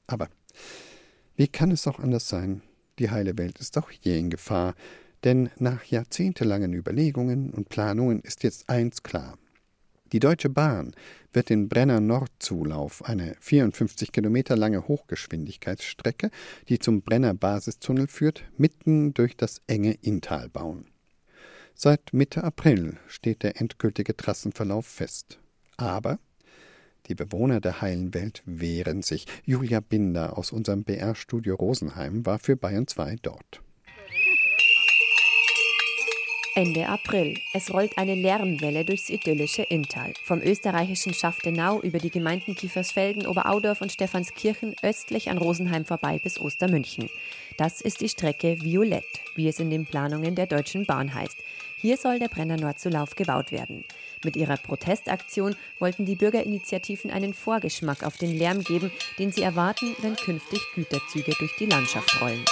[0.06, 0.28] Aber
[1.34, 2.62] wie kann es auch anders sein?
[3.00, 4.76] Die heile Welt ist auch hier in Gefahr,
[5.24, 9.38] denn nach jahrzehntelangen Überlegungen und Planungen ist jetzt eins klar.
[10.12, 10.92] Die Deutsche Bahn
[11.32, 16.30] wird den Brenner Nordzulauf, eine 54 Kilometer lange Hochgeschwindigkeitsstrecke,
[16.68, 20.86] die zum Brenner Basistunnel führt, mitten durch das enge Inntal bauen.
[21.74, 25.40] Seit Mitte April steht der endgültige Trassenverlauf fest.
[25.76, 26.20] Aber
[27.06, 29.26] die Bewohner der heilen Welt wehren sich.
[29.44, 33.62] Julia Binder aus unserem BR-Studio Rosenheim war für Bayern 2 dort.
[36.56, 37.34] Ende April.
[37.52, 40.12] Es rollt eine Lärmwelle durchs idyllische Inntal.
[40.22, 46.40] Vom österreichischen Schaftenau über die Gemeinden Kiefersfelden, Oberaudorf und Stephanskirchen östlich an Rosenheim vorbei bis
[46.40, 47.10] Ostermünchen.
[47.56, 51.36] Das ist die Strecke Violett, wie es in den Planungen der Deutschen Bahn heißt.
[51.76, 53.84] Hier soll der Brenner Nordzulauf gebaut werden.
[54.22, 59.96] Mit ihrer Protestaktion wollten die Bürgerinitiativen einen Vorgeschmack auf den Lärm geben, den sie erwarten,
[60.02, 62.44] wenn künftig Güterzüge durch die Landschaft rollen.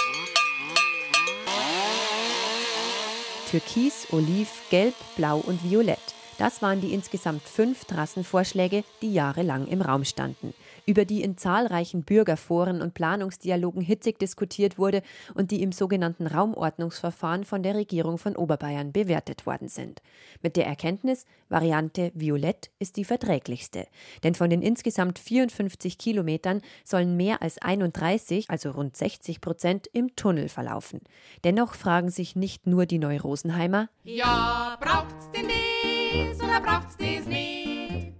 [3.53, 5.99] Türkis, Oliv, Gelb, Blau und Violett.
[6.39, 10.55] Das waren die insgesamt fünf Trassenvorschläge, die jahrelang im Raum standen
[10.85, 15.01] über die in zahlreichen Bürgerforen und Planungsdialogen hitzig diskutiert wurde
[15.33, 20.01] und die im sogenannten Raumordnungsverfahren von der Regierung von Oberbayern bewertet worden sind.
[20.41, 23.87] Mit der Erkenntnis, Variante Violett ist die verträglichste.
[24.23, 30.15] Denn von den insgesamt 54 Kilometern sollen mehr als 31, also rund 60 Prozent, im
[30.15, 31.01] Tunnel verlaufen.
[31.43, 38.13] Dennoch fragen sich nicht nur die Neurosenheimer, ja, braucht's denn dies oder braucht's dies nicht?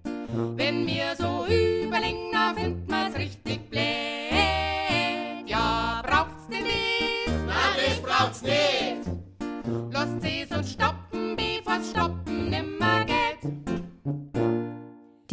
[0.56, 2.33] Wenn wir so überlegen,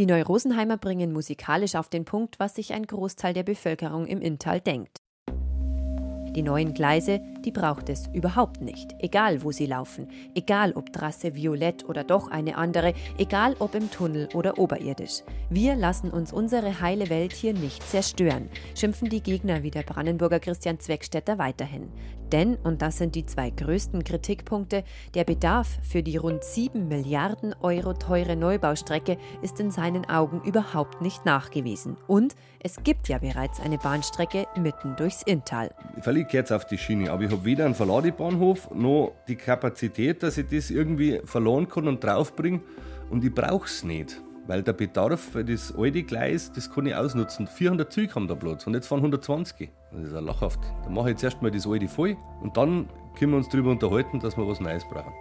[0.01, 4.59] Die Neurosenheimer bringen musikalisch auf den Punkt, was sich ein Großteil der Bevölkerung im Inntal
[4.59, 4.97] denkt.
[5.29, 8.95] Die neuen Gleise, die braucht es überhaupt nicht.
[8.99, 10.09] Egal, wo sie laufen.
[10.35, 12.95] Egal, ob Trasse violett oder doch eine andere.
[13.19, 15.23] Egal, ob im Tunnel oder oberirdisch.
[15.49, 20.41] Wir lassen uns unsere heile Welt hier nicht zerstören, schimpfen die Gegner wie der Brandenburger
[20.41, 21.89] Christian Zweckstetter weiterhin.
[22.33, 27.55] Denn, und das sind die zwei größten Kritikpunkte, der Bedarf für die rund 7 Milliarden
[27.61, 31.97] Euro teure Neubaustrecke ist in seinen Augen überhaupt nicht nachgewiesen.
[32.07, 35.71] Und es gibt ja bereits eine Bahnstrecke mitten durchs Inntal.
[36.01, 40.37] Völlig gehört auf die Schiene, aber ich habe weder einen Verladebahnhof noch die Kapazität, dass
[40.37, 42.61] ich das irgendwie verloren kann und draufbringe.
[43.09, 44.21] Und ich brauche es nicht.
[44.49, 47.47] Weil der Bedarf für das alte Gleis, das kann ich ausnutzen.
[47.47, 49.71] 400 Züge haben da Platz und jetzt fahren 120.
[49.93, 50.59] Das ist ja lachhaft.
[50.83, 54.19] Dann mache ich jetzt erstmal das alte voll und dann können wir uns darüber unterhalten,
[54.19, 55.13] dass wir was Neues brauchen.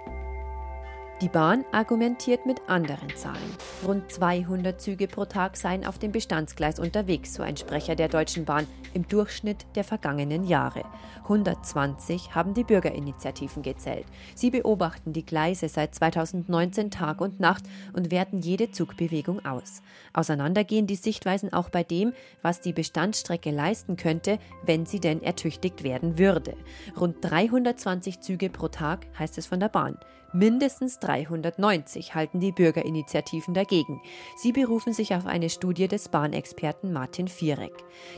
[1.21, 3.58] Die Bahn argumentiert mit anderen Zahlen.
[3.86, 8.45] Rund 200 Züge pro Tag seien auf dem Bestandsgleis unterwegs, so ein Sprecher der Deutschen
[8.45, 10.86] Bahn im Durchschnitt der vergangenen Jahre.
[11.23, 14.05] 120 haben die Bürgerinitiativen gezählt.
[14.34, 19.82] Sie beobachten die Gleise seit 2019 Tag und Nacht und werten jede Zugbewegung aus.
[20.13, 25.84] Auseinandergehen die Sichtweisen auch bei dem, was die Bestandsstrecke leisten könnte, wenn sie denn ertüchtigt
[25.84, 26.55] werden würde.
[26.97, 29.97] Rund 320 Züge pro Tag heißt es von der Bahn.
[30.31, 34.01] Mindestens 390 halten die Bürgerinitiativen dagegen.
[34.37, 37.73] Sie berufen sich auf eine Studie des Bahnexperten Martin Vierek.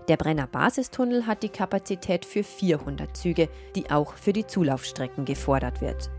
[0.08, 5.80] Der Brenner Basistunnel hat die Kapazität für 400 Züge, die auch für die Zulaufstrecken gefordert
[5.80, 6.12] wird.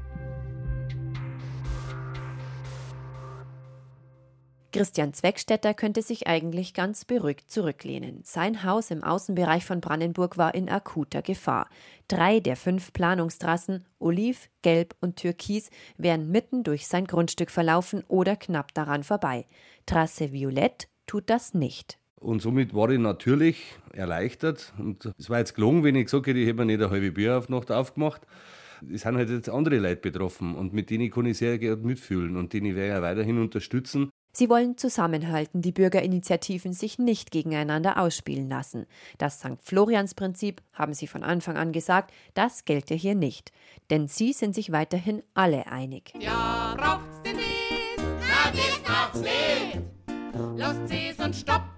[4.73, 8.21] Christian Zweckstetter könnte sich eigentlich ganz beruhigt zurücklehnen.
[8.25, 11.69] Sein Haus im Außenbereich von Brandenburg war in akuter Gefahr.
[12.09, 18.35] Drei der fünf Planungstrassen, Oliv, Gelb und Türkis, wären mitten durch sein Grundstück verlaufen oder
[18.35, 19.47] knapp daran vorbei.
[19.85, 21.99] Trasse Violett tut das nicht.
[22.23, 24.73] Und somit war ich natürlich erleichtert.
[24.79, 27.13] Und es war jetzt gelungen, wenn ich gesagt hätte, ich hätte mir nicht eine halbe
[27.13, 28.23] Bier auf Nacht aufgemacht.
[28.93, 32.37] Es sind halt jetzt andere Leute betroffen und mit denen kann ich sehr gerne mitfühlen
[32.37, 34.11] und denen werde ich auch weiterhin unterstützen.
[34.35, 38.87] Sie wollen zusammenhalten, die Bürgerinitiativen sich nicht gegeneinander ausspielen lassen.
[39.18, 39.59] Das St.
[39.62, 43.53] Florians-Prinzip, haben sie von Anfang an gesagt, das gelte hier nicht.
[43.90, 46.14] Denn sie sind sich weiterhin alle einig.
[46.18, 48.03] Ja, braucht's denn dies?
[48.21, 49.83] Na, das braucht's nicht.
[50.57, 51.72] Lasst sie's und stoppen,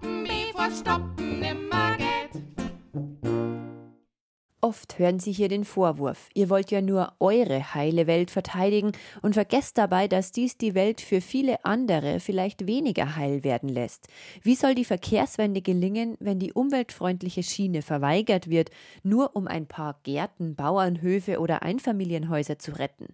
[4.97, 9.77] Hören Sie hier den Vorwurf, ihr wollt ja nur eure heile Welt verteidigen und vergesst
[9.77, 14.07] dabei, dass dies die Welt für viele andere vielleicht weniger heil werden lässt.
[14.43, 18.71] Wie soll die Verkehrswende gelingen, wenn die umweltfreundliche Schiene verweigert wird,
[19.03, 23.09] nur um ein paar Gärten, Bauernhöfe oder Einfamilienhäuser zu retten?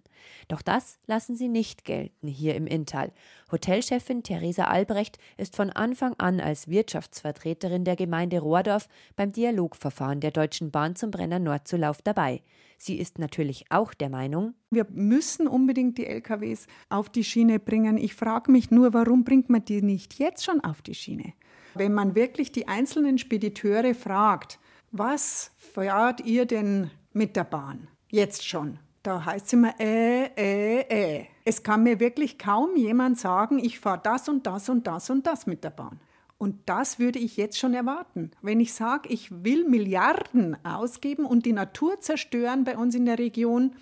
[0.49, 3.11] Doch das lassen Sie nicht gelten hier im Inntal.
[3.51, 10.31] Hotelchefin Theresa Albrecht ist von Anfang an als Wirtschaftsvertreterin der Gemeinde Rohrdorf beim Dialogverfahren der
[10.31, 12.41] Deutschen Bahn zum Brenner Nordzulauf dabei.
[12.77, 17.97] Sie ist natürlich auch der Meinung, wir müssen unbedingt die LKWs auf die Schiene bringen.
[17.97, 21.33] Ich frage mich nur, warum bringt man die nicht jetzt schon auf die Schiene?
[21.75, 24.59] Wenn man wirklich die einzelnen Spediteure fragt,
[24.91, 27.87] was fahrt ihr denn mit der Bahn?
[28.09, 28.79] Jetzt schon.
[29.03, 31.25] Da heißt es immer, äh, äh, äh.
[31.43, 35.25] Es kann mir wirklich kaum jemand sagen, ich fahre das und das und das und
[35.25, 35.99] das mit der Bahn.
[36.37, 38.31] Und das würde ich jetzt schon erwarten.
[38.41, 43.19] Wenn ich sage, ich will Milliarden ausgeben und die Natur zerstören bei uns in der
[43.19, 43.75] Region,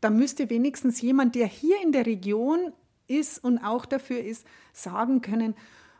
[0.00, 2.72] Da müsste wenigstens jemand, der hier in der Region
[3.08, 5.54] ist und auch dafür ist, sagen können,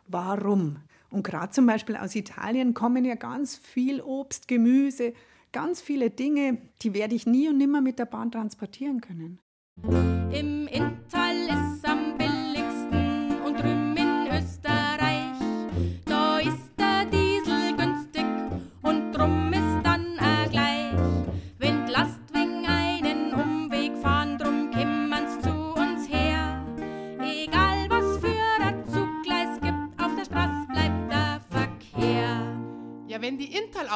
[0.07, 0.77] warum.
[1.09, 5.13] Und gerade zum Beispiel aus Italien kommen ja ganz viel Obst, Gemüse,
[5.51, 9.39] ganz viele Dinge, die werde ich nie und nimmer mit der Bahn transportieren können.
[9.83, 11.49] Im Inntal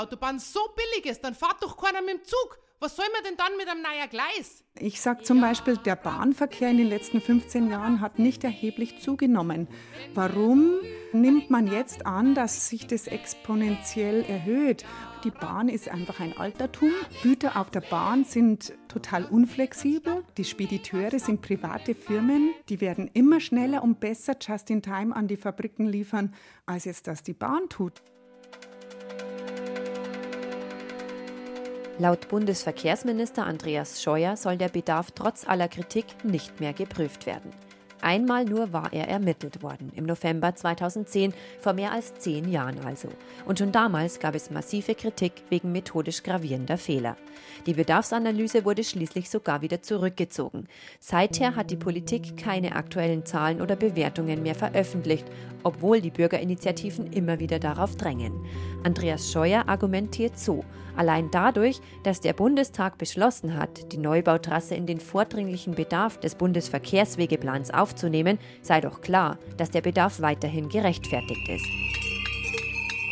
[0.02, 2.60] Inntal-Autobahn so billig ist, dann fahrt doch keiner mit dem Zug.
[2.80, 4.64] Was soll man denn dann mit einem neuen Gleis?
[4.80, 9.68] Ich sage zum Beispiel, der Bahnverkehr in den letzten 15 Jahren hat nicht erheblich zugenommen.
[10.16, 10.80] Warum
[11.14, 14.84] nimmt man jetzt an, dass sich das exponentiell erhöht?
[15.24, 16.92] Die Bahn ist einfach ein Altertum.
[17.22, 20.24] Güter auf der Bahn sind total unflexibel.
[20.38, 22.56] Die Spediteure sind private Firmen.
[22.68, 26.34] Die werden immer schneller und besser just in time an die Fabriken liefern,
[26.66, 28.02] als jetzt das die Bahn tut.
[32.00, 37.52] Laut Bundesverkehrsminister Andreas Scheuer soll der Bedarf trotz aller Kritik nicht mehr geprüft werden.
[38.02, 43.10] Einmal nur war er ermittelt worden, im November 2010, vor mehr als zehn Jahren also.
[43.46, 47.16] Und schon damals gab es massive Kritik wegen methodisch gravierender Fehler.
[47.66, 50.68] Die Bedarfsanalyse wurde schließlich sogar wieder zurückgezogen.
[51.00, 55.26] Seither hat die Politik keine aktuellen Zahlen oder Bewertungen mehr veröffentlicht,
[55.64, 58.34] obwohl die Bürgerinitiativen immer wieder darauf drängen.
[58.84, 65.00] Andreas Scheuer argumentiert so, allein dadurch, dass der Bundestag beschlossen hat, die Neubautrasse in den
[65.00, 67.91] vordringlichen Bedarf des Bundesverkehrswegeplans aufzunehmen,
[68.62, 71.66] sei doch klar, dass der Bedarf weiterhin gerechtfertigt ist.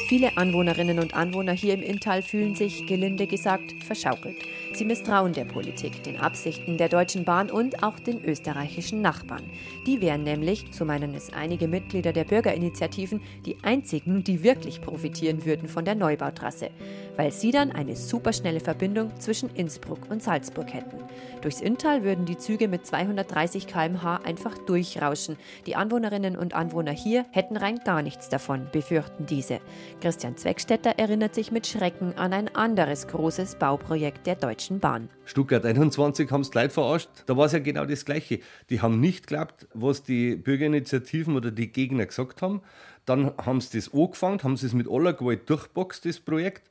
[0.07, 4.37] Viele Anwohnerinnen und Anwohner hier im Inntal fühlen sich, gelinde gesagt, verschaukelt.
[4.71, 9.49] Sie misstrauen der Politik, den Absichten der Deutschen Bahn und auch den österreichischen Nachbarn.
[9.87, 15.43] Die wären nämlich, so meinen es einige Mitglieder der Bürgerinitiativen, die einzigen, die wirklich profitieren
[15.43, 16.69] würden von der Neubautrasse,
[17.17, 20.97] weil sie dann eine superschnelle Verbindung zwischen Innsbruck und Salzburg hätten.
[21.41, 25.37] Durchs Inntal würden die Züge mit 230 km/h einfach durchrauschen.
[25.65, 29.59] Die Anwohnerinnen und Anwohner hier hätten rein gar nichts davon, befürchten diese.
[29.99, 35.09] Christian Zweckstetter erinnert sich mit Schrecken an ein anderes großes Bauprojekt der Deutschen Bahn.
[35.25, 37.09] Stuttgart 21 haben es Leute verarscht.
[37.25, 38.39] Da war es ja genau das Gleiche.
[38.69, 42.61] Die haben nicht geglaubt, was die Bürgerinitiativen oder die Gegner gesagt haben.
[43.05, 46.69] Dann haben sie das angefangen, haben sie es mit aller Gewalt durchboxt, das Projekt.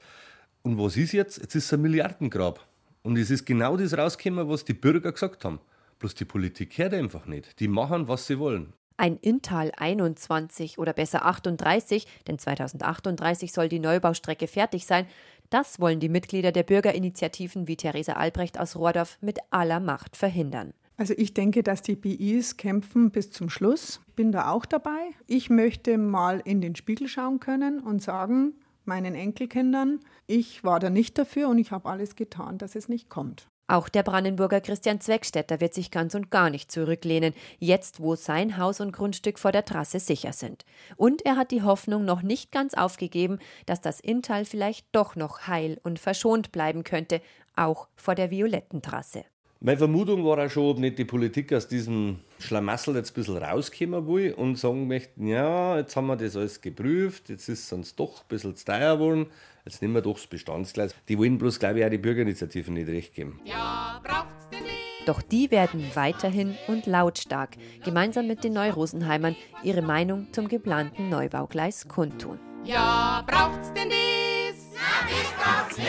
[0.63, 1.39] Und was ist jetzt?
[1.39, 2.67] Jetzt ist es ein Milliardengrab.
[3.03, 5.61] Und es ist genau das rausgekommen, was die Bürger gesagt haben.
[5.99, 7.59] Bloß die Politik hört einfach nicht.
[7.59, 8.73] Die machen, was sie wollen.
[9.01, 15.07] Ein Inntal 21 oder besser 38, denn 2038 soll die Neubaustrecke fertig sein,
[15.51, 20.73] das wollen die Mitglieder der Bürgerinitiativen wie Theresa Albrecht aus Rohrdorf mit aller Macht verhindern.
[20.97, 24.01] Also ich denke, dass die BIs kämpfen bis zum Schluss.
[24.09, 25.11] Ich bin da auch dabei.
[25.27, 30.91] Ich möchte mal in den Spiegel schauen können und sagen meinen Enkelkindern, ich war da
[30.91, 33.47] nicht dafür und ich habe alles getan, dass es nicht kommt.
[33.71, 38.57] Auch der Brandenburger Christian Zweckstetter wird sich ganz und gar nicht zurücklehnen, jetzt wo sein
[38.57, 40.65] Haus und Grundstück vor der Trasse sicher sind.
[40.97, 45.49] Und er hat die Hoffnung noch nicht ganz aufgegeben, dass das Inntal vielleicht doch noch
[45.49, 47.21] heil und verschont bleiben könnte,
[47.57, 49.25] auch vor der violetten Trasse.
[49.61, 53.39] Meine Vermutung war auch schon, ob nicht die Politik aus diesem Schlamassel jetzt ein bisschen
[53.39, 57.73] rauskommen will und sagen möchten, ja, jetzt haben wir das alles geprüft, jetzt ist es
[57.73, 59.27] uns doch ein bisschen zu teuer geworden,
[59.69, 60.95] jetzt nehmen wir doch das Bestandsgleis.
[61.09, 63.41] Die wollen bloß, glaube ich, auch die Bürgerinitiativen nicht recht geben.
[63.45, 64.75] Ja, braucht's den nicht.
[65.07, 67.51] Doch die werden weiterhin und lautstark
[67.85, 72.39] gemeinsam mit den Neurosenheimern ihre Meinung zum geplanten Neubaugleis kundtun.
[72.65, 74.71] Ja, braucht's denn dies?
[74.75, 75.89] Na, das braucht's nicht.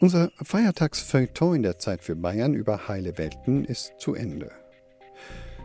[0.00, 4.63] Unser Feiertagsfeuilleton in der Zeit für Bayern über heile Welten ist zu Ende.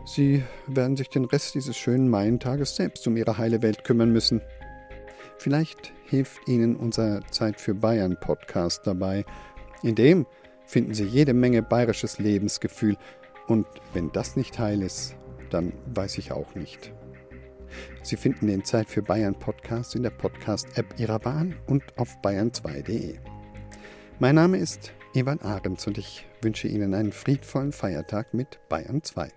[0.04, 4.40] Sie werden sich den Rest dieses schönen Maientages selbst um ihre heile Welt kümmern müssen.
[5.38, 9.24] Vielleicht hilft Ihnen unser Zeit für Bayern Podcast dabei.
[9.82, 10.26] In dem
[10.66, 12.96] finden Sie jede Menge bayerisches Lebensgefühl.
[13.46, 15.16] Und wenn das nicht heil ist,
[15.50, 16.92] dann weiß ich auch nicht.
[18.02, 23.18] Sie finden den Zeit für Bayern Podcast in der Podcast-App Ihrer Bahn und auf bayern2.de.
[24.18, 29.30] Mein Name ist Evan Ahrens und ich wünsche Ihnen einen friedvollen Feiertag mit Bayern 2.